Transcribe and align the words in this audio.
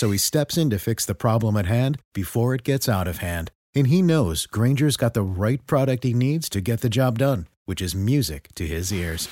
So 0.00 0.10
he 0.10 0.16
steps 0.16 0.56
in 0.56 0.70
to 0.70 0.78
fix 0.78 1.04
the 1.04 1.14
problem 1.14 1.58
at 1.58 1.66
hand 1.66 1.98
before 2.14 2.54
it 2.54 2.64
gets 2.64 2.88
out 2.88 3.06
of 3.06 3.18
hand. 3.18 3.50
And 3.74 3.88
he 3.88 4.00
knows 4.00 4.46
Granger's 4.46 4.96
got 4.96 5.12
the 5.12 5.20
right 5.22 5.60
product 5.66 6.04
he 6.04 6.14
needs 6.14 6.48
to 6.56 6.62
get 6.62 6.80
the 6.80 6.88
job 6.88 7.18
done, 7.18 7.46
which 7.66 7.82
is 7.82 7.94
music 7.94 8.48
to 8.54 8.66
his 8.66 8.90
ears. 8.94 9.28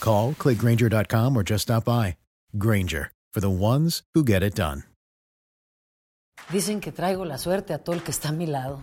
Call, 0.00 0.32
clickgranger.com, 0.32 1.36
or 1.36 1.44
just 1.44 1.62
stop 1.62 1.84
by. 1.84 2.16
Granger, 2.58 3.12
for 3.32 3.38
the 3.38 3.48
ones 3.48 4.02
who 4.12 4.24
get 4.24 4.42
it 4.42 4.56
done. 4.56 4.82
Dicen 6.50 6.80
que 6.80 6.90
traigo 6.90 7.24
la 7.24 7.36
suerte 7.36 7.72
a 7.72 7.78
todo 7.78 7.94
el 7.94 8.02
que 8.02 8.10
está 8.10 8.30
a 8.30 8.32
mi 8.32 8.46
lado. 8.46 8.82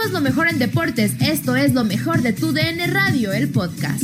Somos 0.00 0.14
lo 0.14 0.20
mejor 0.22 0.48
en 0.48 0.58
deportes. 0.58 1.20
Esto 1.20 1.56
es 1.56 1.74
lo 1.74 1.84
mejor 1.84 2.22
de 2.22 2.32
tu 2.32 2.52
DN 2.52 2.86
Radio, 2.86 3.34
el 3.34 3.52
podcast. 3.52 4.02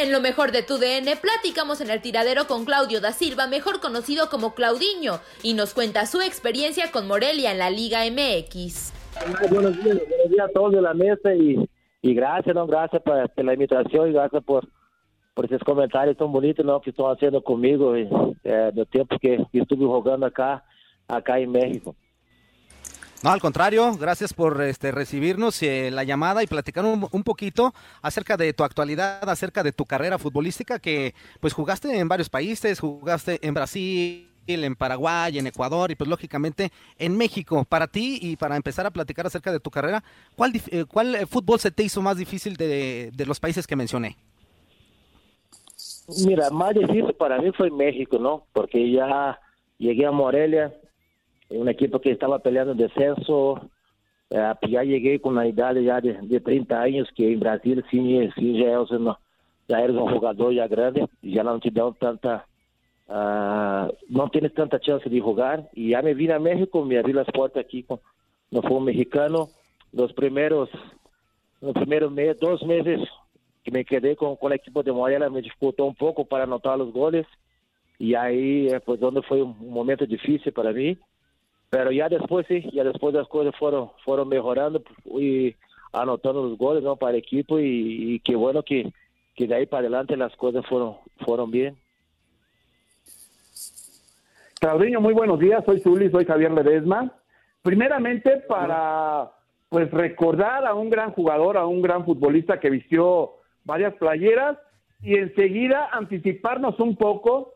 En 0.00 0.10
lo 0.10 0.20
mejor 0.20 0.50
de 0.50 0.64
tu 0.64 0.78
DN 0.78 1.14
platicamos 1.18 1.80
en 1.80 1.90
el 1.90 2.02
tiradero 2.02 2.48
con 2.48 2.64
Claudio 2.64 3.00
da 3.00 3.12
Silva, 3.12 3.46
mejor 3.46 3.78
conocido 3.78 4.28
como 4.30 4.52
Claudiño, 4.52 5.20
y 5.44 5.54
nos 5.54 5.74
cuenta 5.74 6.06
su 6.06 6.20
experiencia 6.22 6.90
con 6.90 7.06
Morelia 7.06 7.52
en 7.52 7.58
la 7.58 7.70
Liga 7.70 8.00
MX. 8.10 8.92
Buenos 9.48 9.76
días, 9.76 9.96
buenos 10.08 10.30
días 10.30 10.48
a 10.48 10.52
todos 10.52 10.72
de 10.72 10.82
la 10.82 10.94
mesa 10.94 11.32
y, 11.36 11.70
y 12.02 12.14
gracias, 12.14 12.52
¿no? 12.56 12.66
Gracias 12.66 13.00
por, 13.02 13.30
por 13.30 13.44
la 13.44 13.52
invitación 13.52 14.08
y 14.08 14.12
gracias 14.12 14.42
por, 14.42 14.66
por 15.38 15.44
esos 15.44 15.62
comentarios 15.62 16.16
tan 16.16 16.32
bonitos 16.32 16.66
¿no? 16.66 16.80
que 16.80 16.90
están 16.90 17.12
haciendo 17.12 17.40
conmigo 17.40 17.94
eh, 17.94 18.08
del 18.42 18.86
tiempo 18.88 19.16
que, 19.20 19.46
que 19.52 19.60
estuve 19.60 19.86
jugando 19.86 20.26
acá, 20.26 20.64
acá 21.06 21.38
en 21.38 21.52
México. 21.52 21.94
No, 23.22 23.30
al 23.30 23.40
contrario, 23.40 23.96
gracias 23.96 24.34
por 24.34 24.60
este, 24.62 24.90
recibirnos 24.90 25.62
eh, 25.62 25.92
la 25.92 26.02
llamada 26.02 26.42
y 26.42 26.48
platicar 26.48 26.84
un, 26.84 27.06
un, 27.12 27.22
poquito 27.22 27.72
acerca 28.02 28.36
de 28.36 28.52
tu 28.52 28.64
actualidad, 28.64 29.30
acerca 29.30 29.62
de 29.62 29.70
tu 29.70 29.84
carrera 29.84 30.18
futbolística, 30.18 30.80
que 30.80 31.14
pues 31.38 31.52
jugaste 31.52 31.96
en 31.96 32.08
varios 32.08 32.28
países, 32.28 32.80
jugaste 32.80 33.38
en 33.46 33.54
Brasil, 33.54 34.28
en 34.48 34.74
Paraguay, 34.74 35.38
en 35.38 35.46
Ecuador 35.46 35.92
y 35.92 35.94
pues 35.94 36.10
lógicamente 36.10 36.72
en 36.98 37.16
México. 37.16 37.64
Para 37.64 37.86
ti 37.86 38.18
y 38.20 38.34
para 38.34 38.56
empezar 38.56 38.86
a 38.86 38.90
platicar 38.90 39.28
acerca 39.28 39.52
de 39.52 39.60
tu 39.60 39.70
carrera, 39.70 40.02
¿cuál, 40.34 40.60
eh, 40.72 40.84
cuál 40.84 41.28
fútbol 41.28 41.60
se 41.60 41.70
te 41.70 41.84
hizo 41.84 42.02
más 42.02 42.16
difícil 42.16 42.56
de, 42.56 43.12
de 43.14 43.24
los 43.24 43.38
países 43.38 43.68
que 43.68 43.76
mencioné? 43.76 44.16
Mira, 46.08 46.48
más 46.50 46.74
difícil 46.74 47.12
para 47.14 47.38
mí 47.38 47.52
fue 47.52 47.70
México, 47.70 48.18
¿no? 48.18 48.44
Porque 48.54 48.90
ya 48.90 49.38
llegué 49.76 50.06
a 50.06 50.10
Morelia, 50.10 50.72
un 51.50 51.68
equipo 51.68 52.00
que 52.00 52.10
estaba 52.10 52.38
peleando 52.38 52.72
el 52.72 52.78
descenso, 52.78 53.60
eh, 54.30 54.52
ya 54.70 54.82
llegué 54.82 55.20
con 55.20 55.34
una 55.34 55.46
edad 55.46 55.74
ya 55.76 56.00
de, 56.00 56.14
de 56.22 56.40
30 56.40 56.80
años, 56.80 57.08
que 57.14 57.30
en 57.30 57.40
Brasil 57.40 57.84
sí, 57.90 58.30
ya 59.68 59.80
eres 59.80 59.96
un 59.96 60.10
jugador 60.10 60.54
ya 60.54 60.66
grande, 60.66 61.06
ya 61.20 61.42
no 61.42 61.60
te 61.60 61.70
dan 61.70 61.92
tanta, 61.94 62.46
uh, 63.08 63.92
no 64.08 64.30
tienes 64.30 64.54
tanta 64.54 64.80
chance 64.80 65.10
de 65.10 65.20
jugar, 65.20 65.68
y 65.74 65.90
ya 65.90 66.00
me 66.00 66.14
vine 66.14 66.32
a 66.32 66.38
México, 66.38 66.82
me 66.86 66.98
abrí 66.98 67.12
las 67.12 67.26
puertas 67.26 67.64
aquí 67.64 67.82
con 67.82 68.00
no 68.50 68.62
fue 68.62 68.78
un 68.78 68.84
mexicano, 68.84 69.50
los 69.92 70.14
primeros, 70.14 70.70
los 71.60 71.74
primeros 71.74 72.10
meses, 72.10 72.38
dos 72.40 72.62
meses 72.64 73.00
que 73.64 73.70
me 73.70 73.84
quedé 73.84 74.16
con, 74.16 74.36
con 74.36 74.52
el 74.52 74.58
equipo 74.58 74.82
de 74.82 74.92
Morelia 74.92 75.28
me 75.28 75.42
dificultó 75.42 75.84
un 75.84 75.94
poco 75.94 76.24
para 76.24 76.44
anotar 76.44 76.78
los 76.78 76.92
goles. 76.92 77.26
Y 77.98 78.14
ahí 78.14 78.68
pues 78.84 79.00
donde 79.00 79.22
fue 79.22 79.42
un, 79.42 79.56
momento 79.70 80.06
difícil 80.06 80.52
para 80.52 80.72
mí. 80.72 80.96
Pero 81.70 81.90
ya 81.92 82.08
después 82.08 82.46
sí 82.46 82.64
ya 82.72 82.84
después 82.84 83.14
las 83.14 83.28
cosas 83.28 83.54
fueron 83.58 83.90
fueron 84.04 84.28
mejorando 84.28 84.82
y 85.04 85.54
anotando 85.92 86.42
los 86.42 86.58
goles 86.58 86.82
no 86.82 86.96
para 86.96 87.12
el 87.12 87.18
equipo 87.18 87.58
y, 87.58 88.14
y 88.14 88.20
qué 88.20 88.36
bueno 88.36 88.62
que, 88.62 88.90
que 89.34 89.46
de 89.46 89.54
ahí 89.54 89.66
para 89.66 89.80
adelante 89.80 90.16
las 90.16 90.34
cosas 90.36 90.64
fueron 90.66 90.96
fueron 91.24 91.50
bien. 91.50 91.76
Claudiño, 94.60 95.00
muy 95.00 95.14
buenos 95.14 95.38
días, 95.38 95.64
soy 95.64 95.80
Zuli, 95.80 96.10
soy 96.10 96.24
Javier 96.24 96.50
Ledesma. 96.50 97.12
Primeramente 97.62 98.38
para 98.48 99.30
pues 99.68 99.90
recordar 99.90 100.66
a 100.66 100.74
un 100.74 100.90
gran 100.90 101.12
jugador, 101.12 101.56
a 101.56 101.66
un 101.66 101.82
gran 101.82 102.04
futbolista 102.04 102.58
que 102.58 102.70
vistió 102.70 103.34
varias 103.68 103.94
playeras 103.96 104.56
y 105.02 105.16
enseguida 105.16 105.90
anticiparnos 105.92 106.80
un 106.80 106.96
poco 106.96 107.52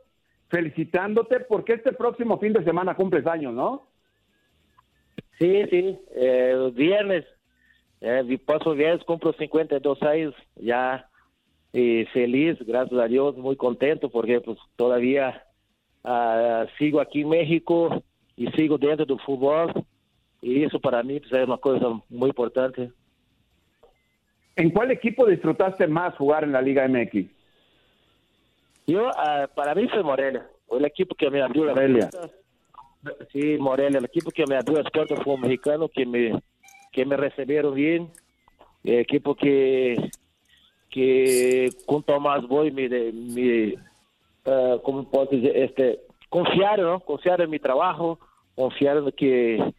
felicitándote 0.50 1.40
porque 1.40 1.72
este 1.72 1.92
próximo 1.92 2.38
fin 2.38 2.52
de 2.52 2.62
semana 2.62 2.94
cumples 2.94 3.26
años, 3.26 3.54
¿no? 3.54 3.88
Sí, 5.38 5.64
sí, 5.70 5.98
eh, 6.14 6.70
viernes, 6.74 7.24
eh, 8.02 8.38
paso 8.44 8.74
viernes, 8.74 9.02
cumplo 9.04 9.32
52 9.32 10.02
años, 10.02 10.34
ya 10.56 11.08
y 11.72 12.04
feliz, 12.12 12.58
gracias 12.60 13.00
a 13.00 13.08
Dios, 13.08 13.38
muy 13.38 13.56
contento 13.56 14.10
porque 14.10 14.42
pues 14.42 14.58
todavía 14.76 15.46
uh, 16.04 16.66
sigo 16.78 17.00
aquí 17.00 17.22
en 17.22 17.30
México 17.30 18.04
y 18.36 18.48
sigo 18.48 18.76
dentro 18.76 19.06
del 19.06 19.18
fútbol 19.20 19.72
y 20.42 20.64
eso 20.64 20.78
para 20.78 21.02
mí 21.02 21.18
pues, 21.20 21.32
es 21.32 21.46
una 21.46 21.56
cosa 21.56 21.86
muy 22.10 22.28
importante. 22.28 22.92
¿En 24.56 24.70
cuál 24.70 24.90
equipo 24.90 25.26
disfrutaste 25.26 25.86
más 25.86 26.14
jugar 26.16 26.44
en 26.44 26.52
la 26.52 26.60
Liga 26.60 26.86
MX? 26.86 27.26
Yo, 28.86 29.08
uh, 29.08 29.48
para 29.54 29.74
mí 29.74 29.88
fue 29.88 30.02
Morelia, 30.02 30.46
el 30.70 30.84
equipo 30.84 31.14
que 31.14 31.30
me 31.30 31.40
abrió 31.40 31.64
la 31.64 31.74
Morelia. 31.74 32.10
Sí, 33.32 33.56
Morelia, 33.58 33.98
el 33.98 34.04
equipo 34.04 34.30
que 34.30 34.46
me 34.46 34.56
abrió 34.56 34.82
las 34.82 34.90
puertas 34.92 35.18
fue 35.22 35.34
un 35.34 35.40
mexicano 35.40 35.88
que 35.88 36.04
me, 36.04 36.40
que 36.92 37.04
me 37.04 37.16
recibieron 37.16 37.74
bien, 37.74 38.10
el 38.84 39.00
equipo 39.00 39.34
que, 39.34 40.10
que 40.90 41.70
con 41.86 42.02
Tomás 42.02 42.46
Boy 42.46 42.70
me, 42.70 42.88
me 42.88 43.74
uh, 44.46 44.80
¿cómo 44.82 45.04
puedo 45.04 45.26
decir? 45.26 45.50
Este, 45.54 46.00
confiaron, 46.28 46.86
¿no? 46.86 47.00
Confiaron 47.00 47.44
en 47.44 47.50
mi 47.50 47.58
trabajo, 47.58 48.18
confiaron 48.54 49.10
que 49.12 49.72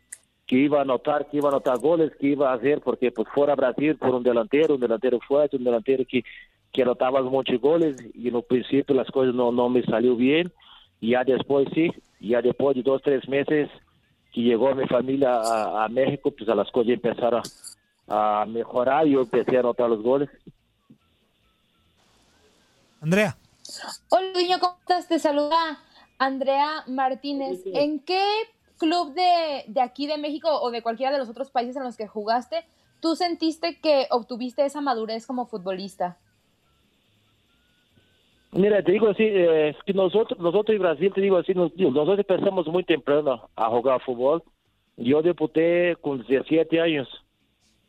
que 0.45 0.57
iba 0.57 0.79
a 0.79 0.81
anotar, 0.81 1.29
que 1.29 1.37
iba 1.37 1.49
a 1.49 1.51
anotar 1.51 1.79
goles, 1.79 2.11
que 2.19 2.27
iba 2.27 2.51
a 2.51 2.55
hacer, 2.55 2.81
porque 2.81 3.11
pues 3.11 3.27
fuera 3.33 3.55
Brasil 3.55 3.95
por 3.95 4.13
un 4.13 4.23
delantero, 4.23 4.75
un 4.75 4.81
delantero 4.81 5.19
fuerte, 5.19 5.57
un 5.57 5.63
delantero 5.63 6.03
que, 6.07 6.23
que 6.71 6.81
anotaba 6.81 7.21
muchos 7.21 7.59
goles 7.61 7.95
y 8.13 8.27
en 8.27 8.35
un 8.35 8.43
principio 8.43 8.95
las 8.95 9.09
cosas 9.09 9.33
no, 9.33 9.51
no 9.51 9.69
me 9.69 9.83
salió 9.83 10.15
bien 10.15 10.51
y 10.99 11.11
ya 11.11 11.23
después 11.23 11.67
sí, 11.73 11.91
ya 12.19 12.41
después 12.41 12.75
de 12.75 12.83
dos, 12.83 13.01
tres 13.01 13.27
meses 13.27 13.69
que 14.33 14.41
llegó 14.41 14.73
mi 14.75 14.87
familia 14.87 15.35
a, 15.35 15.85
a 15.85 15.87
México, 15.89 16.31
pues 16.31 16.49
a 16.49 16.55
las 16.55 16.69
cosas 16.71 16.93
empezaron 16.93 17.41
a, 18.07 18.41
a 18.41 18.45
mejorar 18.45 19.07
y 19.07 19.11
yo 19.11 19.21
empecé 19.21 19.57
a 19.57 19.61
anotar 19.61 19.89
los 19.89 20.01
goles. 20.01 20.29
Andrea. 23.01 23.37
Hola, 24.09 24.27
niño, 24.35 24.59
¿cómo 24.59 24.77
estás? 24.79 25.07
Te 25.07 25.19
saluda 25.19 25.79
Andrea 26.17 26.83
Martínez. 26.87 27.61
¿En 27.65 27.99
qué 27.99 28.23
club 28.83 29.13
de, 29.13 29.63
de 29.67 29.81
aquí 29.81 30.07
de 30.07 30.17
México 30.17 30.49
o 30.61 30.71
de 30.71 30.81
cualquiera 30.81 31.11
de 31.11 31.17
los 31.17 31.29
otros 31.29 31.49
países 31.51 31.75
en 31.75 31.83
los 31.83 31.95
que 31.97 32.07
jugaste 32.07 32.65
tú 33.03 33.17
sentiste 33.17 33.79
que 33.81 34.07
obtuviste 34.11 34.63
esa 34.65 34.79
madurez 34.79 35.27
como 35.27 35.45
futbolista? 35.45 36.17
Mira, 38.53 38.81
te 38.81 38.93
digo 38.93 39.09
así, 39.09 39.23
eh, 39.25 39.75
que 39.85 39.93
nosotros, 39.93 40.39
nosotros 40.39 40.75
en 40.75 40.81
Brasil, 40.81 41.11
te 41.13 41.19
digo 41.19 41.37
así, 41.37 41.53
nos- 41.53 41.75
nosotros 41.75 42.19
empezamos 42.19 42.65
muy 42.67 42.83
temprano 42.85 43.49
a 43.55 43.69
jugar 43.69 43.99
fútbol. 44.01 44.41
Yo 44.95 45.21
debuté 45.21 45.97
con 45.99 46.23
17 46.23 46.79
años, 46.79 47.09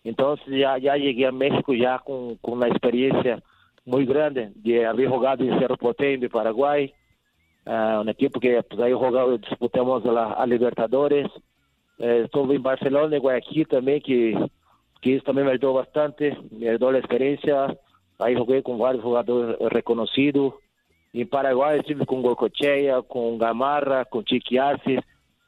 entonces 0.02 0.46
ya, 0.48 0.78
ya 0.78 0.96
llegué 0.96 1.26
a 1.26 1.32
México 1.32 1.74
ya 1.74 1.98
con, 2.00 2.36
con 2.38 2.54
una 2.54 2.66
experiencia 2.68 3.40
muy 3.84 4.06
grande 4.06 4.50
de 4.56 4.84
haber 4.86 5.08
jugado 5.08 5.44
en 5.44 5.58
Cerro 5.60 5.76
Porteño 5.76 6.18
de 6.22 6.30
Paraguay, 6.30 6.92
ah, 7.66 7.98
un 8.00 8.08
equipo 8.08 8.40
que 8.40 8.62
pues, 8.62 8.80
ahí 8.80 8.92
jugamos, 8.92 9.40
disputamos 9.40 10.04
la, 10.04 10.32
a 10.32 10.46
Libertadores. 10.46 11.28
Eh, 11.98 12.22
estuve 12.24 12.56
en 12.56 12.62
Barcelona, 12.62 13.16
en 13.16 13.22
Guayaquil 13.22 13.68
también, 13.68 14.00
que, 14.00 14.36
que 15.00 15.16
eso 15.16 15.24
también 15.24 15.46
me 15.46 15.52
ayudó 15.52 15.74
bastante, 15.74 16.36
me 16.50 16.68
ayudó 16.68 16.92
la 16.92 16.98
experiencia. 16.98 17.76
Ahí 18.18 18.34
jugué 18.34 18.62
con 18.62 18.78
varios 18.78 19.02
jugadores 19.02 19.58
reconocidos. 19.70 20.54
En 21.12 21.28
Paraguay 21.28 21.78
estive 21.78 22.06
con 22.06 22.22
Gorcochea, 22.22 23.02
con 23.02 23.38
Gamarra, 23.38 24.04
con 24.04 24.24
Chiqui 24.24 24.58
Arce, 24.58 24.98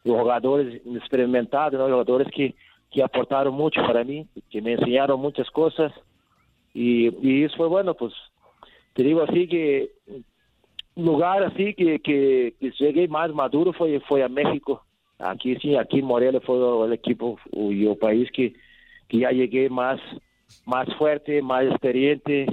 jugadores 0.05 0.81
experimentados, 0.87 1.75
¿no? 1.75 1.87
jugadores 1.87 2.29
que, 2.33 2.55
que 2.91 3.03
aportaron 3.03 3.55
mucho 3.55 3.81
para 3.83 4.05
mí, 4.05 4.29
que 4.51 4.63
me 4.63 4.75
enseñaron 4.75 5.21
muchas 5.21 5.51
cosas. 5.51 5.93
Y, 6.73 7.09
y 7.27 7.45
eso 7.45 7.57
fue 7.57 7.69
bueno, 7.69 7.95
pues 7.95 8.13
te 8.95 9.03
digo 9.03 9.23
así 9.23 9.49
que 9.49 9.91
lugar 10.97 11.43
así 11.45 11.75
que, 11.75 12.01
que, 12.01 12.55
que 12.59 12.71
llegué 12.79 13.07
más 13.09 13.33
maduro 13.33 13.73
fue, 13.73 14.01
fue 14.01 14.23
a 14.23 14.29
México. 14.29 14.83
Aquí 15.19 15.57
sí, 15.57 15.77
aquí 15.77 16.01
en 16.01 16.07
Morelia 16.07 16.41
fue 16.41 16.57
el 16.87 16.93
equipo 16.93 17.39
y 17.53 17.87
el 17.87 17.97
país 17.97 18.31
que, 18.33 18.55
que 19.09 19.19
ya 19.19 19.31
llegué 19.31 19.71
más, 19.71 20.01
más 20.67 20.87
fuerte, 20.97 21.41
más 21.41 21.65
experiente, 21.65 22.47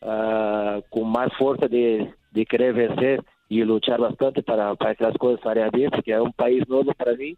ah, 0.00 0.80
con 0.90 1.10
más 1.10 1.30
fuerza 1.38 1.68
de, 1.68 2.14
de 2.30 2.46
querer 2.46 2.72
vencer 2.72 3.22
y 3.48 3.62
luchar 3.64 4.00
bastante 4.00 4.42
para, 4.42 4.74
para 4.74 4.94
que 4.94 5.04
las 5.04 5.16
cosas 5.16 5.40
salieran 5.42 5.70
bien, 5.70 5.90
porque 5.90 6.12
era 6.12 6.22
un 6.22 6.32
país 6.32 6.66
nuevo 6.68 6.92
para 6.94 7.14
mí 7.14 7.36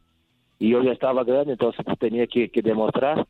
y 0.58 0.70
yo 0.70 0.82
ya 0.82 0.92
estaba 0.92 1.24
grande, 1.24 1.52
entonces 1.52 1.84
pues, 1.84 1.98
tenía 1.98 2.26
que, 2.26 2.50
que 2.50 2.62
demostrar. 2.62 3.26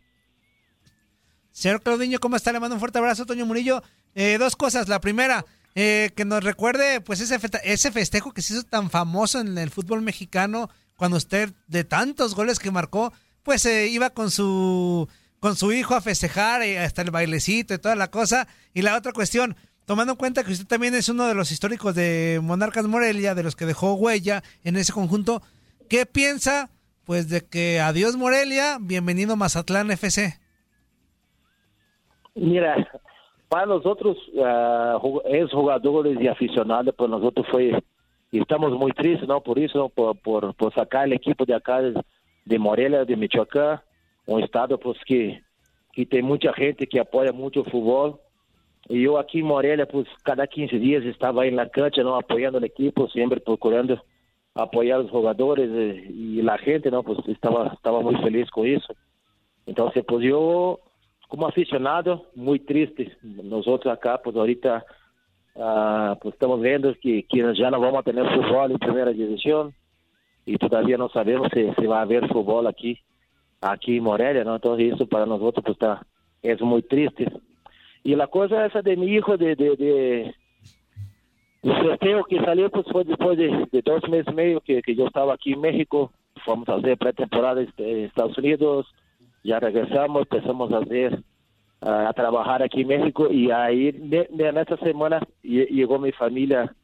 Señor 1.53 1.81
Claudiño, 1.83 2.19
¿cómo 2.19 2.37
está? 2.37 2.53
Le 2.53 2.61
mando 2.61 2.75
un 2.75 2.81
fuerte 2.81 2.99
abrazo, 2.99 3.27
Toño 3.27 3.47
Murillo. 3.47 3.83
Eh, 4.15 4.37
dos 4.39 4.57
cosas. 4.57 4.89
La 4.89 5.01
primera, 5.01 5.45
eh, 5.75 6.11
que 6.17 6.25
nos 6.25 6.43
recuerde 6.43 7.01
pues 7.01 7.21
ese, 7.21 7.39
ese 7.65 7.93
festejo 7.93 8.33
que 8.33 8.43
se 8.43 8.55
hizo 8.55 8.63
tan 8.65 8.91
famoso 8.91 9.41
en 9.41 9.57
el 9.57 9.71
fútbol 9.71 10.03
mexicano 10.03 10.69
cuando 10.97 11.17
usted, 11.17 11.51
de 11.67 11.85
tantos 11.85 12.35
goles 12.35 12.59
que 12.59 12.71
marcó, 12.71 13.13
pues 13.43 13.65
eh, 13.65 13.89
iba 13.89 14.11
con 14.11 14.31
su, 14.31 15.09
con 15.39 15.57
su 15.57 15.73
hijo 15.73 15.95
a 15.95 16.03
festejar, 16.03 16.63
y 16.63 16.77
hasta 16.77 17.01
el 17.01 17.11
bailecito 17.11 17.73
y 17.73 17.79
toda 17.79 17.95
la 17.95 18.11
cosa. 18.11 18.47
Y 18.75 18.83
la 18.83 18.97
otra 18.97 19.13
cuestión, 19.13 19.57
tomando 19.87 20.13
en 20.13 20.19
cuenta 20.19 20.45
que 20.45 20.53
usted 20.53 20.67
también 20.67 20.95
es 20.95 21.09
uno 21.09 21.27
de 21.27 21.35
los 21.35 21.53
históricos 21.53 21.95
de 21.95 22.39
Monarcas 22.43 22.87
Morelia, 22.87 23.35
de 23.35 23.43
los 23.43 23.57
que 23.57 23.65
dejó 23.65 23.95
huella 23.95 24.43
en 24.63 24.77
ese 24.77 24.93
conjunto, 24.93 25.43
¿qué 25.89 26.05
piensa? 26.05 26.69
Pues 27.05 27.31
de 27.31 27.47
que 27.47 27.81
adiós 27.81 28.17
Morelia, 28.17 28.77
bienvenido 28.79 29.37
Mazatlán 29.37 29.91
FC. 29.91 30.39
Mira, 32.35 32.77
para 33.51 33.67
nosotros, 33.67 34.17
ex 35.25 35.51
jugadores 35.51 36.17
y 36.21 36.29
aficionados, 36.29 36.95
pues 36.97 37.11
nosotros 37.11 37.45
fue, 37.51 37.83
y 38.31 38.41
estamos 38.41 38.71
muy 38.73 38.93
tristes, 38.93 39.27
¿no? 39.27 39.41
Por 39.41 39.59
eso, 39.59 39.77
¿no? 39.77 39.89
por, 39.89 40.17
por, 40.21 40.55
por 40.55 40.73
sacar 40.73 41.07
el 41.07 41.15
equipo 41.15 41.45
de 41.45 41.55
acá, 41.55 41.81
de, 41.83 42.59
Morelia, 42.61 43.05
de 43.05 43.17
Michoacán, 43.17 43.81
un 44.27 44.41
estado 44.45 44.79
pues 44.79 44.99
que, 45.05 45.43
que 45.93 46.07
tem 46.07 46.25
mucha 46.25 46.53
gente 46.53 46.87
que 46.87 47.01
apoya 47.01 47.33
mucho 47.33 47.65
el 47.65 47.71
fútbol. 47.73 48.21
Y 48.89 49.03
yo 49.03 49.19
aquí 49.19 49.41
en 49.41 49.47
Morelia, 49.47 49.87
pues 49.87 50.07
cada 50.23 50.47
15 50.47 50.79
días 50.79 51.05
estaba 51.05 51.45
en 51.45 51.57
la 51.57 51.69
cancha, 51.69 52.05
¿no? 52.05 52.17
Apoyando 52.17 52.59
el 52.59 52.65
equipo, 52.65 53.09
siempre 53.09 53.41
procurando 53.41 54.01
apoyar 54.55 55.01
a 55.01 55.03
los 55.03 55.11
jugadores 55.11 55.69
eh, 55.73 56.07
y 56.09 56.41
la 56.43 56.57
gente, 56.59 56.89
¿no? 56.93 57.03
Pues 57.03 57.19
estaba, 57.27 57.73
estaba 57.75 58.01
muy 58.01 58.15
feliz 58.23 58.49
con 58.51 58.67
eso. 58.67 58.95
Entonces, 59.67 60.05
pues 60.07 60.25
yo, 60.25 60.79
como 61.31 61.47
aficionado, 61.47 62.27
muy 62.35 62.59
triste. 62.59 63.17
Nosotros 63.23 63.95
acá, 63.95 64.21
pues 64.23 64.35
ahorita, 64.35 64.85
ah, 65.57 66.19
pues 66.21 66.35
estamos 66.35 66.61
viendo 66.61 66.93
que, 67.01 67.25
que 67.25 67.41
no 67.41 67.81
vamos 67.81 68.01
a 68.01 68.03
tener 68.03 68.27
fútbol 68.35 68.73
en 68.73 68.79
primera 68.79 69.13
división 69.13 69.73
y 70.45 70.59
todavía 70.59 70.99
sabemos 71.13 71.49
si, 71.55 71.71
si 71.79 71.87
va 71.87 72.01
a 72.01 72.03
haber 72.03 72.27
fútbol 72.29 72.67
aquí, 72.67 72.99
Morelia. 74.01 74.43
Entonces 74.43 74.95
eso 74.95 75.07
para 75.07 75.25
nosotros 75.25 75.65
pues 75.65 75.77
está, 75.77 76.05
es 76.43 76.61
muy 76.61 76.83
triste. 76.83 77.31
Y 78.03 78.17
la 78.17 78.27
cosa 78.27 78.67
esa 78.67 78.83
de 78.83 78.97
mi 78.97 79.07
hijo, 79.07 79.37
de, 79.37 79.55
de, 79.55 79.77
de 79.77 80.35
que 82.29 82.41
salió 82.41 82.71
pues 82.71 83.07
después 83.07 83.39
de, 83.39 83.69
de 83.71 83.83
meses 84.09 84.33
y 84.33 84.35
medio 84.35 84.61
que, 84.63 84.83
que 84.83 84.97
yo 84.97 85.07
estaba 85.07 85.35
aquí 85.35 85.53
en 85.53 85.61
México, 85.61 86.11
fuimos 86.45 86.69
a 86.69 86.75
hacer 86.75 86.99
pretemporada 86.99 87.61
en 87.63 88.05
Estados 88.07 88.37
Unidos, 88.37 88.93
ya 89.43 89.59
regresamos, 89.61 90.23
empezamos 90.23 90.73
a 90.73 90.79
hacer, 90.79 91.19
ah, 91.81 92.09
a 92.09 92.13
trabajar 92.13 92.63
aquí 92.63 92.83
en 92.83 92.89
México 92.89 93.29
y 93.31 93.51
ahí 93.51 93.93
ne- 93.99 94.29
ne- 94.31 94.49
en 94.49 94.59
esta 94.59 94.77
semana 94.79 95.21
lle- 95.43 95.69
llegó 95.69 95.99
mi 95.99 96.13
familia 96.13 96.75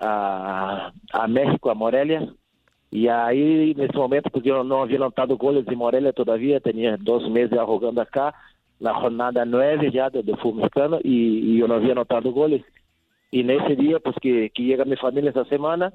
a, 0.00 0.92
a 1.12 1.26
México, 1.28 1.70
a 1.70 1.74
Morelia, 1.74 2.26
y 2.90 3.06
ahí 3.08 3.72
en 3.72 3.80
ese 3.80 3.96
momento 3.96 4.30
pues 4.30 4.44
yo 4.44 4.64
no 4.64 4.82
había 4.82 4.98
notado 4.98 5.36
goles 5.36 5.64
de 5.66 5.76
Morelia 5.76 6.12
todavía, 6.12 6.60
tenía 6.60 6.96
dos 6.98 7.28
meses 7.30 7.50
ya 7.52 7.64
jugando 7.64 8.00
acá, 8.02 8.34
la 8.78 8.94
jornada 8.94 9.44
nueve 9.44 9.90
ya 9.92 10.10
de, 10.10 10.22
de 10.22 10.36
fútbol 10.36 10.62
mexicano 10.62 10.98
y, 11.04 11.52
y 11.54 11.58
yo 11.58 11.68
no 11.68 11.74
había 11.74 11.94
notado 11.94 12.32
goles. 12.32 12.64
Y 13.30 13.40
en 13.40 13.50
ese 13.50 13.76
día 13.76 14.00
pues 14.00 14.16
que, 14.20 14.50
que 14.50 14.62
llega 14.64 14.84
mi 14.84 14.96
familia 14.96 15.30
esa 15.30 15.44
semana 15.44 15.92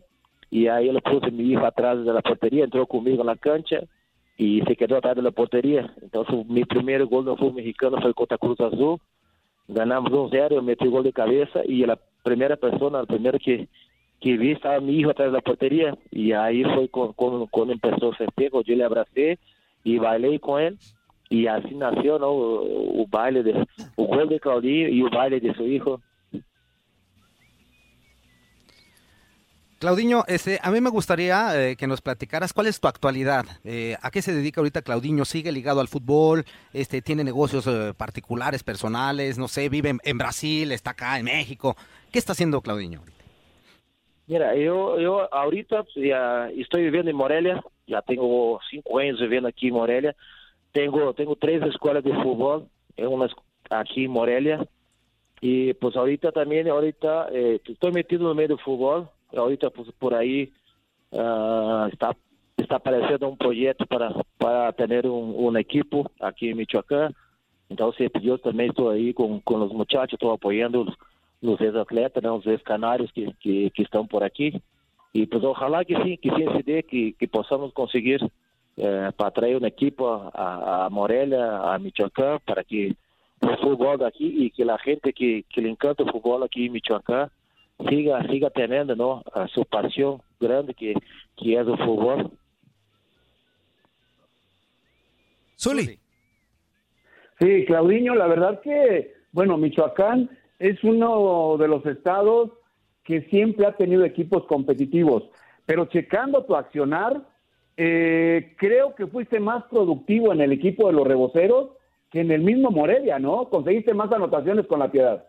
y 0.50 0.68
ahí 0.68 0.90
le 0.92 1.02
puse 1.02 1.26
a 1.28 1.32
mi 1.32 1.52
hijo 1.52 1.66
atrás 1.66 2.06
de 2.06 2.14
la 2.14 2.22
portería, 2.22 2.64
entró 2.64 2.86
conmigo 2.86 3.22
en 3.22 3.28
la 3.28 3.36
cancha 3.36 3.80
y 4.38 4.62
se 4.62 4.76
quedó 4.76 4.98
atrás 4.98 5.16
de 5.16 5.22
la 5.22 5.32
portería. 5.32 5.94
Entonces 6.02 6.46
mi 6.48 6.64
primer 6.66 7.06
gol 7.06 7.26
no 7.26 7.36
fue 7.38 7.52
mexicano, 7.54 8.02
fue 8.02 8.14
contra 8.14 8.38
Cruz 8.38 8.60
Azul. 8.60 8.98
Ganamos 9.68 10.12
1-0, 10.12 10.50
yo 10.56 10.62
metí 10.62 10.88
gol 10.88 11.04
de 11.04 11.14
cabeza 11.14 11.62
y 11.66 11.86
la 11.86 11.98
primera 12.24 12.56
persona, 12.56 13.00
el 13.00 13.08
primero 13.08 13.40
que, 13.40 13.68
que 14.22 14.38
vi 14.38 14.52
estaba 14.52 14.80
mi 14.80 14.94
hijo 15.00 15.10
atrás 15.12 15.28
de 15.30 15.34
la 15.34 15.42
portería 15.42 15.98
y 16.12 16.34
ahí 16.34 16.64
fue 16.64 16.88
con- 16.90 17.14
con- 17.14 17.48
cuando 17.48 17.74
empezó 17.74 18.10
el 18.10 18.16
festejo. 18.16 18.62
Yo 18.62 18.76
le 18.76 18.84
abracé 18.84 19.40
y 19.84 19.98
bailé 19.98 20.40
con 20.40 20.62
él 20.62 20.78
y 21.30 21.48
así 21.48 21.74
nació 21.74 22.20
¿no? 22.20 22.28
o 22.30 23.06
baile 23.10 23.42
de, 23.42 23.66
o 23.96 24.06
gol 24.06 24.30
de 24.30 24.40
Claudinho 24.40 24.90
y 24.90 25.02
el 25.02 25.10
baile 25.10 25.40
de 25.40 25.54
su 25.56 25.64
hijo. 25.66 26.00
Claudiño, 29.86 30.24
este, 30.28 30.58
a 30.64 30.72
mí 30.72 30.82
me 30.82 30.90
gustaría 30.90 31.52
eh, 31.54 31.76
que 31.76 31.86
nos 31.86 32.02
platicaras 32.02 32.54
cuál 32.54 32.66
es 32.66 32.82
tu 32.82 32.88
actualidad, 32.88 33.46
eh, 33.64 33.96
a 34.02 34.10
qué 34.10 34.24
se 34.24 34.34
dedica 34.34 34.60
ahorita 34.60 34.82
Claudiño, 34.82 35.26
sigue 35.26 35.52
ligado 35.52 35.80
al 35.80 35.88
fútbol, 35.88 36.44
este, 36.74 37.04
tiene 37.04 37.24
negocios 37.24 37.68
eh, 37.68 37.94
particulares, 37.96 38.64
personales, 38.64 39.38
no 39.38 39.48
sé, 39.48 39.70
vive 39.70 39.96
en, 40.04 40.18
Brasil, 40.18 40.72
está 40.72 40.90
acá 40.90 41.20
en 41.20 41.26
México, 41.26 41.76
¿qué 42.12 42.18
está 42.18 42.32
haciendo 42.32 42.62
Claudiño? 42.62 43.04
Mira, 44.26 44.56
yo, 44.56 45.00
yo 45.00 45.32
ahorita 45.32 45.84
pues, 45.84 46.04
ya 46.04 46.50
estoy 46.50 46.82
viviendo 46.82 47.12
en 47.12 47.18
Morelia, 47.18 47.64
ya 47.86 48.02
tengo 48.02 48.60
cinco 48.68 48.98
años 48.98 49.22
viviendo 49.22 49.50
aquí 49.50 49.68
en 49.68 49.76
Morelia. 49.76 50.16
Tengo, 50.72 51.14
tengo 51.14 51.36
tres 51.36 51.62
escuelas 51.62 52.04
de 52.04 52.12
fútbol, 52.24 52.68
una 52.98 53.30
aquí 53.70 54.06
en 54.06 54.12
Morelia. 54.12 54.66
Y 55.42 55.76
pues 55.76 55.96
ahorita 55.96 56.32
también, 56.32 56.70
ahorita 56.70 57.28
eh, 57.32 57.62
estoy 57.64 57.92
metido 57.92 58.24
en 58.24 58.30
el 58.30 58.36
medio 58.36 58.56
del 58.56 58.66
fútbol. 58.66 59.10
Ahorita 59.36 59.70
pues 59.70 59.92
por 60.00 60.14
ahí 60.14 60.52
ah, 61.14 61.88
está, 61.92 62.16
está 62.58 62.76
apareciendo 62.78 63.28
un 63.30 63.38
proyecto 63.38 63.86
para, 63.86 64.12
para 64.38 64.72
tener 64.74 65.08
un, 65.08 65.34
un 65.36 65.58
equipo 65.58 66.10
aquí 66.20 66.50
en 66.50 66.58
Michoacán. 66.58 67.14
Entonces 67.70 68.12
yo 68.22 68.38
también 68.38 68.70
estoy 68.70 68.98
ahí 68.98 69.14
con, 69.14 69.40
con 69.42 69.60
los 69.60 69.74
muchachos, 69.74 70.14
estoy 70.14 70.34
apoyando 70.34 70.84
los, 70.84 70.96
los 71.42 71.62
ex-atletas, 71.62 72.22
¿no? 72.24 72.38
los 72.38 72.48
ex-canarios 72.48 73.12
que, 73.12 73.34
que, 73.40 73.72
que 73.74 73.84
están 73.84 74.08
por 74.08 74.24
aquí. 74.24 74.54
Y 75.14 75.26
pues 75.28 75.44
ojalá 75.44 75.84
que 75.86 75.96
sí, 76.04 76.18
que 76.18 76.30
sí 76.30 76.44
se 76.58 76.64
dé, 76.64 76.84
que, 76.84 77.14
que 77.14 77.28
podamos 77.28 77.74
conseguir 77.74 78.20
eh, 78.78 79.10
para 79.16 79.32
traer 79.32 79.56
un 79.56 79.66
equipo 79.66 80.30
a- 80.34 80.86
a 80.86 80.90
Morelia, 80.90 81.74
a 81.74 81.80
Michoacán, 81.80 82.40
para 82.46 82.64
que 82.64 82.88
el 83.42 83.58
fútbol 83.62 83.98
de 84.00 84.08
aquí 84.08 84.46
y 84.46 84.52
que 84.52 84.66
la 84.66 84.78
gente 84.78 85.14
que, 85.14 85.44
que 85.50 85.62
le 85.62 85.70
encanta 85.70 86.04
el 86.04 86.12
fútbol 86.12 86.44
aquí 86.44 86.66
en 86.66 86.74
Michoacán 86.74 87.30
siga, 87.90 88.26
siga 88.28 88.50
teniendo 88.50 88.96
¿no? 88.96 89.24
a 89.34 89.48
su 89.48 89.66
pasión 89.66 90.22
grande 90.40 90.74
que, 90.74 90.94
que 91.38 91.54
es 91.54 91.68
el 91.68 91.78
fútbol. 91.78 92.32
Zuli. 95.58 96.00
Sí, 97.40 97.66
Claudiño, 97.66 98.16
la 98.16 98.28
verdad 98.28 98.62
que, 98.62 99.14
bueno, 99.32 99.58
Michoacán 99.58 100.30
es 100.60 100.82
uno 100.84 101.58
de 101.58 101.68
los 101.68 101.86
estados 101.86 102.52
que 103.04 103.22
siempre 103.24 103.66
ha 103.66 103.76
tenido 103.76 104.06
equipos 104.06 104.46
competitivos, 104.46 105.24
pero 105.66 105.86
checando 105.86 106.46
tu 106.46 106.56
accionar, 106.56 107.22
eh, 107.78 108.56
creo 108.58 108.96
que 108.96 109.08
fuiste 109.08 109.40
más 109.40 109.64
productivo 109.66 110.32
en 110.32 110.42
el 110.42 110.54
equipo 110.54 110.88
de 110.88 110.94
los 110.94 111.06
reboceros 111.06 111.72
que 112.10 112.22
en 112.22 112.32
el 112.32 112.42
mismo 112.42 112.72
Morelia, 112.72 113.20
¿no? 113.20 113.50
Conseguiste 113.50 113.94
más 113.94 114.12
anotaciones 114.12 114.66
con 114.68 114.80
la 114.80 114.92
piedad. 114.92 115.26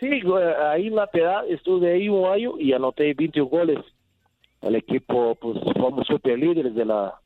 Sí, 0.00 0.22
ahí 0.62 0.86
en 0.86 0.94
la 0.94 1.08
piedad 1.08 1.44
estuve 1.48 1.92
ahí 1.92 2.08
un 2.08 2.26
año 2.26 2.58
y 2.58 2.72
anoté 2.72 3.12
21 3.14 3.48
goles. 3.48 3.78
El 4.62 4.76
equipo, 4.76 5.34
pues, 5.34 5.58
somos 5.76 6.06
super 6.06 6.38
líderes 6.38 6.74
de 6.74 6.84
la, 6.84 7.20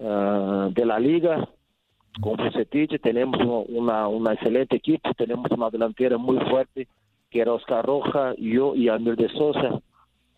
ah, 0.00 0.68
de 0.70 0.86
la 0.86 0.98
liga. 1.00 1.48
Con 2.20 2.36
Bucetich 2.36 3.00
tenemos 3.00 3.40
una, 3.68 4.08
una 4.08 4.32
excelente 4.32 4.76
equipo, 4.76 5.12
tenemos 5.14 5.50
una 5.50 5.70
delantera 5.70 6.18
muy 6.18 6.38
fuerte, 6.50 6.88
que 7.30 7.40
era 7.40 7.52
Oscar 7.52 7.84
Roja, 7.84 8.34
yo 8.38 8.74
y 8.74 8.88
Amir 8.88 9.16
de 9.16 9.28
Sosa. 9.30 9.80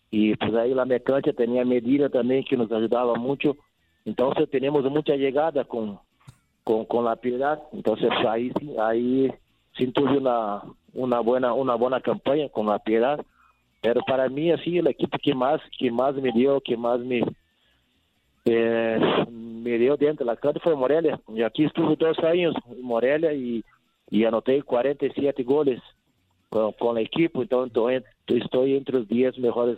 Y 0.09 0.35
pues 0.35 0.53
ahí 0.55 0.73
la 0.73 0.85
mecánica 0.85 1.31
tenía 1.31 1.63
medida 1.63 2.09
también 2.09 2.43
que 2.43 2.57
nos 2.57 2.71
ayudaba 2.71 3.15
mucho. 3.15 3.55
Entonces 4.05 4.49
tenemos 4.49 4.83
mucha 4.91 5.15
llegada 5.15 5.63
con, 5.63 5.99
con, 6.63 6.85
con 6.85 7.05
la 7.05 7.15
piedad. 7.15 7.61
Entonces 7.71 8.09
ahí 8.27 8.51
ahí 8.79 9.31
sí 9.77 9.87
tuve 9.87 10.17
una, 10.17 10.61
una 10.93 11.19
buena 11.19 11.53
una 11.53 11.75
buena 11.75 12.01
campaña 12.01 12.49
con 12.49 12.67
la 12.67 12.79
piedad. 12.79 13.19
Pero 13.81 14.01
para 14.05 14.29
mí 14.29 14.51
así 14.51 14.77
el 14.77 14.87
equipo 14.87 15.17
que 15.21 15.33
más 15.33 15.59
que 15.77 15.89
más 15.89 16.15
me 16.15 16.31
dio, 16.31 16.61
que 16.61 16.77
más 16.77 16.99
me 16.99 17.23
eh, 18.45 18.99
me 19.29 19.77
dio 19.77 19.97
dentro 19.97 20.25
de 20.25 20.31
la 20.31 20.37
cancha 20.37 20.59
fue 20.61 20.75
Morelia. 20.75 21.19
Y 21.27 21.43
aquí 21.43 21.65
estuve 21.65 21.95
dos 21.95 22.17
años 22.19 22.55
en 22.69 22.81
Morelia 22.81 23.33
y, 23.33 23.63
y 24.09 24.25
anoté 24.25 24.61
47 24.63 25.43
goles 25.43 25.81
con, 26.49 26.97
el 26.97 27.05
equipo. 27.05 27.41
Entonces 27.41 28.03
estoy 28.27 28.75
entre 28.75 28.99
los 28.99 29.07
10 29.07 29.39
mejores 29.39 29.77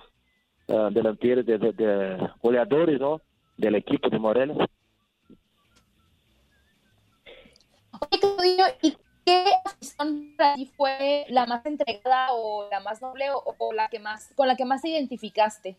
uh, 0.68 0.90
delanteros 0.92 1.46
de, 1.46 2.30
goleadores 2.42 3.00
¿no? 3.00 3.22
del 3.58 3.76
equipo 3.76 4.10
de 4.10 4.20
Morelia. 4.20 4.56
Oye, 8.00 8.20
Claudio, 8.20 8.66
¿y 8.82 8.92
qué 8.92 8.98
afición 8.98 9.03
para 10.44 10.56
ti 10.56 10.66
fue 10.76 11.26
la 11.30 11.46
más 11.46 11.66
entregada 11.66 12.34
o 12.34 12.68
la 12.70 12.82
más 12.82 13.02
noble 13.02 13.32
o, 13.32 13.56
o, 13.58 13.74
la 13.74 13.88
que 13.88 14.00
más 14.00 14.34
con 14.36 14.48
la 14.48 14.58
que 14.58 14.66
más 14.66 14.82
te 14.82 14.90
identificaste? 14.90 15.78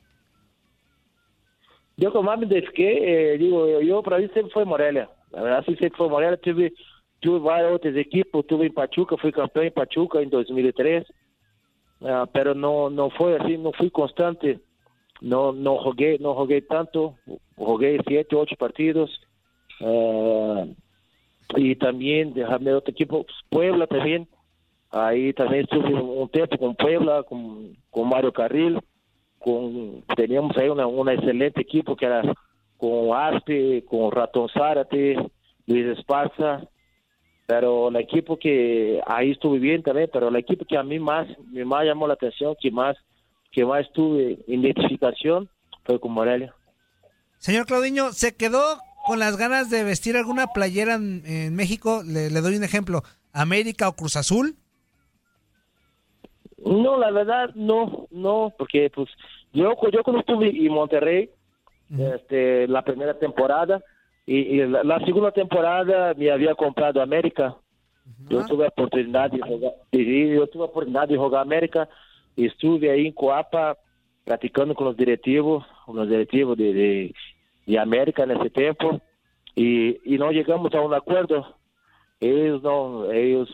Yo 1.99 2.11
como 2.11 2.31
más 2.31 2.39
me 2.39 2.47
identifiqué, 2.47 3.35
eh, 3.35 3.39
digo, 3.39 3.69
yo, 3.69 3.81
yo 3.83 4.03
para 4.03 4.19
mí 4.19 4.29
siempre 4.33 4.53
fue 4.53 4.65
Morelia. 4.65 5.11
La 5.33 5.43
verdad 5.43 5.65
sí 5.67 5.77
siempre 5.77 5.99
fue 5.99 6.09
Morelia. 6.09 6.39
Tuve, 6.39 6.73
tuve 7.21 7.39
varios 7.41 7.75
otros 7.75 7.95
equipos, 7.97 8.47
tuve 8.47 8.67
en 8.67 8.75
Pachuca, 8.75 9.17
fui 9.19 9.33
campeón 9.33 9.67
en 9.67 9.73
Pachuca 9.75 10.21
en 10.21 10.31
2003, 10.31 11.05
uh, 12.01 12.07
pero 12.33 12.55
no 12.55 12.89
no 12.89 13.11
fue 13.11 13.37
así, 13.37 13.59
no 13.59 13.71
fui 13.73 13.91
constante 13.91 14.61
no 15.21 15.53
no 15.53 15.79
jugué 15.79 16.19
no 16.19 16.35
jugué 16.35 16.61
tanto 16.63 17.15
jugué 17.57 18.01
siete 18.07 18.35
ocho 18.35 18.57
partidos 18.57 19.11
uh, 19.81 20.67
y 21.57 21.77
también 21.77 22.35
déjame 22.35 22.75
otro 22.75 22.91
equipo 22.91 23.25
Puebla 23.49 23.87
también 23.87 24.29
ahí 24.95 25.33
también 25.33 25.65
estuve 25.65 25.95
un 25.95 26.29
tiempo 26.29 26.57
con 26.59 26.75
Puebla 26.75 27.23
con, 27.25 27.77
con 27.91 28.09
Mario 28.09 28.33
Carril 28.33 28.81
con 29.39 30.03
teníamos 30.17 30.57
ahí 30.57 30.69
una, 30.69 30.87
una 30.87 31.13
excelente 31.13 31.61
equipo 31.61 31.97
que 31.97 32.07
era 32.07 32.23
con 32.77 33.17
Aspe 33.17 33.85
con 33.89 34.11
Ratón 34.11 34.49
Zárate 34.49 35.17
Luis 35.67 35.99
Esparza 35.99 36.63
pero 37.47 37.89
el 37.89 37.97
equipo 37.97 38.39
que 38.39 39.01
ahí 39.07 39.33
estuve 39.33 39.59
bien 39.59 39.83
también 39.83 40.09
pero 40.13 40.29
el 40.29 40.37
equipo 40.37 40.65
que 40.65 40.77
a 40.77 40.83
mí 40.83 40.99
más 40.99 41.27
me 41.51 41.65
más 41.65 41.85
llamó 41.85 42.07
la 42.07 42.15
atención 42.15 42.57
que 42.61 42.71
más 42.71 42.97
que 43.55 43.65
más 43.65 43.87
tuve 43.93 44.39
identificación 44.49 45.49
fue 45.85 46.01
con 46.01 46.13
Morelia. 46.13 46.55
Señor 47.39 47.67
Claudiño, 47.67 48.13
¿se 48.13 48.35
quedó 48.35 48.81
con 49.07 49.19
las 49.19 49.37
ganas 49.37 49.71
de 49.71 49.85
vestir 49.85 50.17
alguna 50.17 50.49
playera 50.49 50.95
en, 50.95 51.55
México? 51.55 52.03
Le, 52.05 52.29
doy 52.31 52.57
un 52.57 52.65
ejemplo, 52.65 53.03
América 53.33 53.89
o 53.89 53.95
Cruz 53.95 54.17
Azul. 54.17 54.57
No, 56.65 56.99
la 56.99 57.11
verdad 57.11 57.51
no, 57.55 58.07
no, 58.11 58.53
porque 58.57 58.91
pues 58.95 59.09
yo, 59.53 59.75
yo 59.93 60.03
cuando 60.03 60.21
estuve 60.21 60.49
en 60.49 60.73
Monterrey, 60.73 61.31
uh 61.91 61.95
-huh. 61.95 62.15
este, 62.17 62.67
la 62.69 62.83
primera 62.83 63.19
temporada, 63.19 63.83
y, 64.27 64.37
y 64.39 64.67
la, 64.67 64.83
la, 64.83 64.99
segunda 65.05 65.31
temporada 65.31 66.15
me 66.15 66.31
había 66.31 66.55
comprado 66.55 67.03
América. 67.03 67.55
Uh 67.55 68.09
-huh. 68.09 68.31
Yo 68.31 68.47
tuve 68.47 68.67
oportunidad 68.67 69.31
de 69.31 69.41
jugar, 69.41 69.73
y 69.93 70.35
yo 70.35 70.47
tuve 70.47 70.65
oportunidad 70.65 71.09
de 71.09 71.17
jugar 71.17 71.43
América, 71.43 71.89
estuve 72.37 72.91
ahí 72.91 73.07
en 73.07 73.13
Coapa 73.13 73.77
platicando 74.25 74.75
con 74.75 74.87
los 74.87 74.97
directivos, 74.97 75.65
con 75.85 75.97
los 75.97 76.09
directivos 76.09 76.57
de, 76.57 76.73
de, 76.73 77.15
de 77.67 77.79
América 77.79 78.23
en 78.23 78.33
ese 78.33 78.51
tiempo 78.51 79.01
y, 79.55 80.15
y, 80.15 80.19
no 80.19 80.33
llegamos 80.33 80.75
a 80.75 80.81
un 80.81 80.95
acuerdo. 80.95 81.57
Ellos 82.21 82.63
no, 82.63 83.11
ellos 83.13 83.49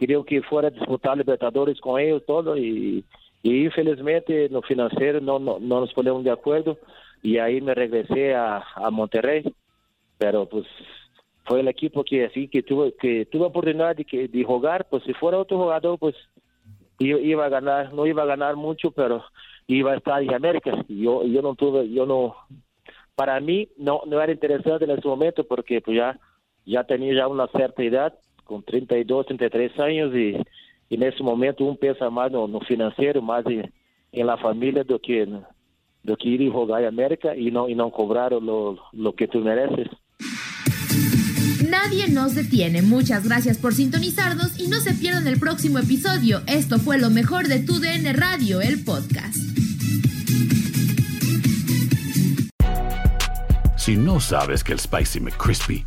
querían 0.00 0.24
que 0.24 0.40
fuera 0.40 0.68
a 0.68 0.70
disputar 0.70 1.18
Libertadores 1.18 1.78
con 1.78 2.00
ellos 2.00 2.24
todo 2.26 2.56
y, 2.56 3.04
y 3.42 3.64
infelizmente 3.66 4.48
no 4.48 4.62
financiero 4.62 5.20
no, 5.20 5.38
no, 5.38 5.58
no 5.60 5.80
nos 5.80 5.92
ponemos 5.92 6.24
de 6.24 6.30
acuerdo 6.30 6.78
y 7.22 7.36
ahí 7.36 7.60
me 7.60 7.74
regresé 7.74 8.34
a, 8.34 8.64
a 8.76 8.90
Monterrey, 8.90 9.44
pero 10.16 10.48
pues 10.48 10.64
fue 11.44 11.60
el 11.60 11.68
equipo 11.68 12.02
que 12.02 12.24
así 12.24 12.48
que 12.48 12.62
tuvo 12.62 12.90
que 12.98 13.26
tuvo 13.26 13.48
oportunidad 13.48 13.94
de, 13.94 14.06
que, 14.06 14.26
de 14.26 14.42
jugar, 14.42 14.86
pues 14.88 15.02
si 15.04 15.12
fuera 15.12 15.36
otro 15.36 15.58
jugador 15.58 15.98
pues 15.98 16.16
iba 16.98 17.44
a 17.44 17.50
ganar, 17.50 17.92
no 17.92 18.06
iba 18.06 18.22
a 18.22 18.26
ganar 18.26 18.56
mucho, 18.56 18.90
pero 18.90 19.22
iba 19.66 19.92
a 19.92 19.96
estar 19.96 20.22
en 20.22 20.34
América. 20.34 20.84
Yo, 20.88 21.24
yo 21.24 21.42
no 21.42 21.54
tuve, 21.54 21.90
yo 21.90 22.06
no, 22.06 22.36
para 23.14 23.38
mí 23.40 23.68
no, 23.76 24.02
no 24.06 24.20
era 24.20 24.32
interesante 24.32 24.84
en 24.84 24.92
ese 24.92 25.06
momento 25.06 25.44
porque 25.44 25.80
pues 25.80 25.96
ya, 25.96 26.18
ya 26.64 26.84
tenía 26.84 27.14
ya 27.14 27.28
una 27.28 27.46
cierta 27.48 27.82
edad, 27.82 28.14
con 28.50 28.64
32, 28.64 29.26
33 29.26 29.78
años 29.78 30.12
y, 30.12 30.34
y 30.88 30.94
en 30.96 31.04
ese 31.04 31.22
momento 31.22 31.64
un 31.64 31.76
piensa 31.76 32.10
más 32.10 32.32
no, 32.32 32.48
no 32.48 32.58
financiero, 32.60 33.22
más 33.22 33.46
en, 33.46 33.72
en 34.10 34.26
la 34.26 34.36
familia 34.38 34.82
do 34.82 34.98
que, 34.98 35.24
do 36.02 36.16
que 36.16 36.28
ir 36.28 36.40
y 36.40 36.50
jugar 36.50 36.82
en 36.82 36.88
América 36.88 37.36
y 37.36 37.52
no, 37.52 37.68
y 37.68 37.76
no 37.76 37.92
cobrar 37.92 38.32
lo, 38.32 38.76
lo 38.92 39.12
que 39.14 39.28
tú 39.28 39.38
mereces. 39.38 39.86
Nadie 41.68 42.08
nos 42.08 42.34
detiene. 42.34 42.82
Muchas 42.82 43.24
gracias 43.24 43.56
por 43.56 43.72
sintonizarnos 43.72 44.58
y 44.58 44.66
no 44.66 44.80
se 44.80 44.94
pierdan 44.94 45.28
el 45.28 45.38
próximo 45.38 45.78
episodio. 45.78 46.40
Esto 46.48 46.80
fue 46.80 46.98
lo 46.98 47.08
mejor 47.08 47.46
de 47.46 47.60
Tu 47.60 47.78
DN 47.78 48.12
Radio, 48.14 48.60
el 48.60 48.82
podcast. 48.84 49.36
Si 53.76 53.96
no 53.96 54.18
sabes 54.18 54.64
que 54.64 54.72
el 54.72 54.80
Spicy 54.80 55.20
McCrispy 55.20 55.86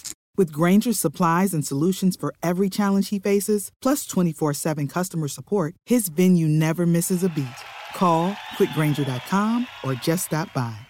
With 0.41 0.51
Granger's 0.51 0.97
supplies 0.97 1.53
and 1.53 1.63
solutions 1.63 2.15
for 2.15 2.33
every 2.41 2.67
challenge 2.67 3.09
he 3.09 3.19
faces, 3.19 3.69
plus 3.79 4.07
24 4.07 4.55
7 4.55 4.87
customer 4.87 5.27
support, 5.27 5.75
his 5.85 6.09
venue 6.09 6.47
never 6.47 6.87
misses 6.87 7.23
a 7.23 7.29
beat. 7.29 7.61
Call 7.93 8.33
quickgranger.com 8.57 9.67
or 9.83 9.93
just 9.93 10.25
stop 10.25 10.51
by. 10.55 10.87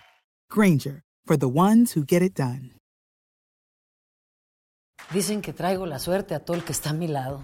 Granger, 0.50 1.02
for 1.26 1.36
the 1.36 1.50
ones 1.50 1.92
who 1.92 2.06
get 2.06 2.22
it 2.22 2.34
done. 2.34 2.72
Dicen 5.12 5.42
que 5.42 5.52
traigo 5.52 5.86
la 5.86 6.00
suerte 6.00 6.34
a 6.34 6.40
todo 6.40 6.56
el 6.56 6.64
que 6.64 6.72
está 6.72 6.92
a 6.92 6.94
mi 6.94 7.08
lado. 7.08 7.44